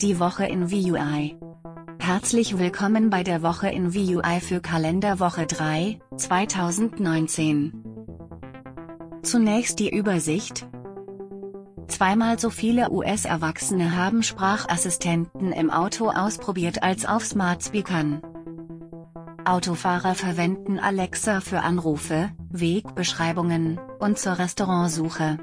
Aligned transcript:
Die 0.00 0.20
Woche 0.20 0.46
in 0.46 0.70
VUI. 0.70 1.36
Herzlich 1.98 2.58
willkommen 2.58 3.10
bei 3.10 3.24
der 3.24 3.42
Woche 3.42 3.68
in 3.68 3.92
VUI 3.92 4.40
für 4.40 4.60
Kalenderwoche 4.60 5.46
3, 5.46 5.98
2019. 6.16 7.72
Zunächst 9.22 9.80
die 9.80 9.92
Übersicht. 9.92 10.68
Zweimal 11.88 12.38
so 12.38 12.50
viele 12.50 12.92
US-Erwachsene 12.92 13.96
haben 13.96 14.22
Sprachassistenten 14.22 15.50
im 15.52 15.70
Auto 15.70 16.08
ausprobiert 16.10 16.84
als 16.84 17.04
auf 17.04 17.24
Smart 17.24 17.64
Speakern. 17.64 18.22
Autofahrer 19.44 20.14
verwenden 20.14 20.78
Alexa 20.78 21.40
für 21.40 21.62
Anrufe, 21.62 22.30
Wegbeschreibungen 22.50 23.80
und 23.98 24.18
zur 24.18 24.38
Restaurantsuche. 24.38 25.38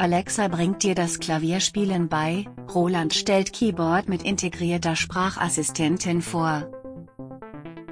Alexa 0.00 0.48
bringt 0.48 0.82
dir 0.82 0.94
das 0.94 1.20
Klavierspielen 1.20 2.08
bei, 2.08 2.46
Roland 2.74 3.12
stellt 3.12 3.52
Keyboard 3.52 4.08
mit 4.08 4.22
integrierter 4.22 4.96
Sprachassistentin 4.96 6.22
vor. 6.22 6.70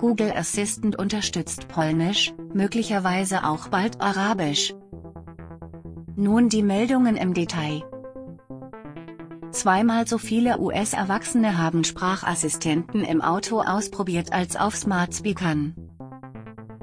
Google 0.01 0.33
Assistant 0.35 0.99
unterstützt 0.99 1.69
Polnisch, 1.69 2.33
möglicherweise 2.55 3.45
auch 3.45 3.69
bald 3.69 4.01
Arabisch. 4.01 4.73
Nun 6.17 6.49
die 6.49 6.63
Meldungen 6.63 7.19
im 7.19 7.35
Detail. 7.35 7.83
Zweimal 9.51 10.09
so 10.09 10.17
viele 10.17 10.59
US-Erwachsene 10.61 11.59
haben 11.59 11.85
Sprachassistenten 11.85 13.05
im 13.05 13.21
Auto 13.21 13.61
ausprobiert 13.61 14.33
als 14.33 14.57
auf 14.57 14.75
Smart 14.77 15.15
Speakern. 15.15 15.88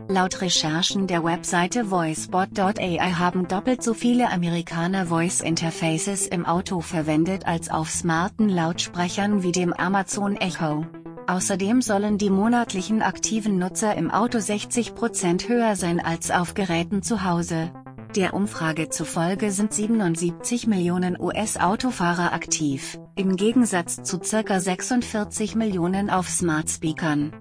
Laut 0.07 0.39
Recherchen 0.39 1.07
der 1.07 1.23
Webseite 1.23 1.89
voicebot.ai 1.89 3.11
haben 3.17 3.47
doppelt 3.47 3.81
so 3.81 3.95
viele 3.95 4.29
Amerikaner 4.29 5.07
Voice 5.07 5.41
Interfaces 5.41 6.27
im 6.27 6.45
Auto 6.45 6.81
verwendet 6.81 7.47
als 7.47 7.71
auf 7.71 7.89
smarten 7.89 8.47
Lautsprechern 8.47 9.41
wie 9.41 9.51
dem 9.51 9.73
Amazon 9.73 10.37
Echo. 10.37 10.85
Außerdem 11.25 11.81
sollen 11.81 12.19
die 12.19 12.29
monatlichen 12.29 13.01
aktiven 13.01 13.57
Nutzer 13.57 13.95
im 13.95 14.11
Auto 14.11 14.37
60% 14.37 15.49
höher 15.49 15.75
sein 15.75 15.99
als 15.99 16.29
auf 16.29 16.53
Geräten 16.53 17.01
zu 17.01 17.23
Hause. 17.23 17.71
Der 18.15 18.35
Umfrage 18.35 18.89
zufolge 18.89 19.49
sind 19.49 19.73
77 19.73 20.67
Millionen 20.67 21.19
US-Autofahrer 21.19 22.31
aktiv, 22.31 22.99
im 23.15 23.35
Gegensatz 23.35 24.03
zu 24.03 24.19
ca. 24.19 24.59
46 24.59 25.55
Millionen 25.55 26.11
auf 26.11 26.29
Smart 26.29 26.69
Speakern. 26.69 27.33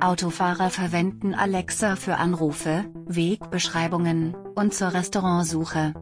Autofahrer 0.00 0.70
verwenden 0.70 1.34
Alexa 1.34 1.96
für 1.96 2.16
Anrufe, 2.16 2.84
Wegbeschreibungen 3.06 4.34
und 4.54 4.74
zur 4.74 4.92
Restaurantsuche. 4.92 5.94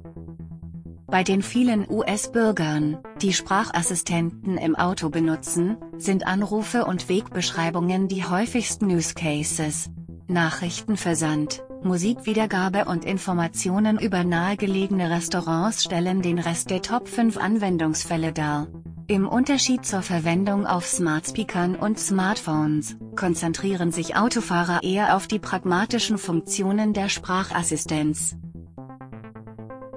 Bei 1.06 1.22
den 1.22 1.42
vielen 1.42 1.88
US-Bürgern, 1.88 2.98
die 3.22 3.32
Sprachassistenten 3.32 4.58
im 4.58 4.74
Auto 4.74 5.10
benutzen, 5.10 5.76
sind 5.96 6.26
Anrufe 6.26 6.86
und 6.86 7.08
Wegbeschreibungen 7.08 8.08
die 8.08 8.24
häufigsten 8.24 8.86
Use 8.86 9.14
Cases. 9.14 9.90
Nachrichtenversand, 10.26 11.62
Musikwiedergabe 11.82 12.86
und 12.86 13.04
Informationen 13.04 13.98
über 13.98 14.24
nahegelegene 14.24 15.10
Restaurants 15.10 15.84
stellen 15.84 16.22
den 16.22 16.38
Rest 16.38 16.70
der 16.70 16.82
Top 16.82 17.08
5 17.08 17.36
Anwendungsfälle 17.36 18.32
dar. 18.32 18.66
Im 19.06 19.28
Unterschied 19.28 19.84
zur 19.84 20.00
Verwendung 20.00 20.66
auf 20.66 20.86
Smartspeakern 20.86 21.76
und 21.76 21.98
Smartphones, 21.98 22.96
konzentrieren 23.16 23.92
sich 23.92 24.16
Autofahrer 24.16 24.82
eher 24.82 25.14
auf 25.14 25.26
die 25.26 25.38
pragmatischen 25.38 26.16
Funktionen 26.16 26.94
der 26.94 27.10
Sprachassistenz. 27.10 28.34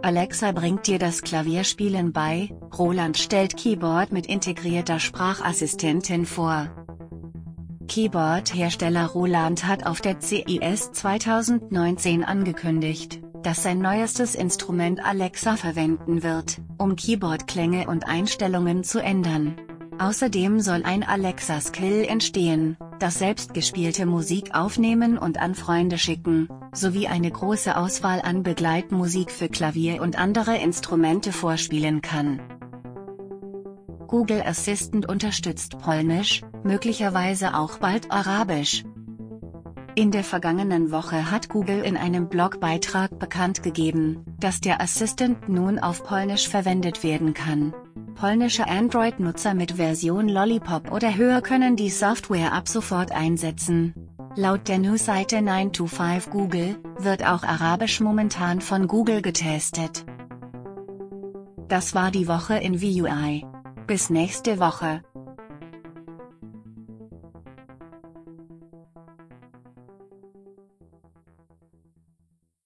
Alexa 0.02 0.52
bringt 0.52 0.88
dir 0.88 1.00
das 1.00 1.22
Klavierspielen 1.22 2.12
bei, 2.12 2.50
Roland 2.78 3.18
stellt 3.18 3.56
Keyboard 3.56 4.12
mit 4.12 4.26
integrierter 4.26 5.00
Sprachassistentin 5.00 6.26
vor. 6.26 6.70
Keyboard-Hersteller 7.88 9.06
Roland 9.06 9.66
hat 9.66 9.86
auf 9.86 10.02
der 10.02 10.20
CES 10.20 10.92
2019 10.92 12.26
angekündigt, 12.26 13.22
dass 13.48 13.64
sein 13.64 13.80
neuestes 13.80 14.36
Instrument 14.36 15.06
Alexa 15.06 15.56
verwenden 15.56 16.22
wird, 16.22 16.60
um 16.78 16.98
Keyboard-Klänge 16.98 17.88
und 17.88 18.06
Einstellungen 18.06 18.84
zu 18.84 19.00
ändern. 19.00 19.56
Außerdem 20.00 20.60
soll 20.60 20.84
ein 20.84 21.02
Alexa-Skill 21.02 22.04
entstehen, 22.10 22.76
das 23.00 23.20
selbstgespielte 23.20 24.06
Musik 24.06 24.54
aufnehmen 24.54 25.18
und 25.18 25.38
an 25.40 25.56
Freunde 25.56 25.98
schicken, 25.98 26.50
sowie 26.74 27.08
eine 27.08 27.32
große 27.32 27.78
Auswahl 27.78 28.20
an 28.20 28.44
Begleitmusik 28.44 29.32
für 29.32 29.48
Klavier 29.48 30.02
und 30.02 30.20
andere 30.20 30.58
Instrumente 30.58 31.32
vorspielen 31.32 32.02
kann. 32.02 32.42
Google 34.08 34.44
Assistant 34.46 35.08
unterstützt 35.08 35.78
Polnisch, 35.80 36.42
möglicherweise 36.66 37.56
auch 37.56 37.78
bald 37.78 38.12
Arabisch, 38.12 38.84
in 39.98 40.12
der 40.12 40.24
vergangenen 40.24 40.92
Woche 40.92 41.32
hat 41.32 41.50
Google 41.50 41.82
in 41.84 41.98
einem 41.98 42.30
Blogbeitrag 42.30 43.18
bekannt 43.18 43.64
gegeben, 43.64 44.24
dass 44.40 44.62
der 44.62 44.80
Assistant 44.80 45.50
nun 45.50 45.80
auf 45.80 46.04
Polnisch 46.04 46.48
verwendet 46.48 47.04
werden 47.04 47.34
kann. 47.34 47.74
Polnische 48.14 48.68
Android-Nutzer 48.68 49.56
mit 49.56 49.72
Version 49.72 50.30
Lollipop 50.30 50.92
oder 50.92 51.16
höher 51.16 51.42
können 51.42 51.76
die 51.76 51.90
Software 51.90 52.54
ab 52.54 52.68
sofort 52.68 53.12
einsetzen. 53.12 53.96
Laut 54.36 54.68
der 54.68 54.78
Newsseite 54.78 55.42
925 55.42 56.32
Google, 56.32 56.76
wird 57.00 57.26
auch 57.26 57.42
Arabisch 57.42 58.00
momentan 58.00 58.62
von 58.62 58.88
Google 58.88 59.24
getestet. 59.24 60.06
Das 61.70 61.96
war 61.96 62.12
die 62.12 62.28
Woche 62.28 62.58
in 62.58 62.84
VUI. 62.84 63.48
Bis 63.88 64.12
nächste 64.12 64.60
Woche. 64.60 65.02